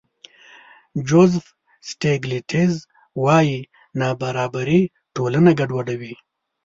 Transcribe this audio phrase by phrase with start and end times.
[1.07, 1.45] جوزف
[1.87, 2.73] سټېګلېټز
[3.23, 3.59] وايي
[3.99, 4.81] نابرابري
[5.15, 6.13] ټولنه ګډوډوي.